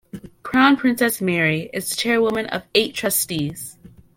[0.41, 3.77] Crown Princess Mary is the chairwoman of eight trustees.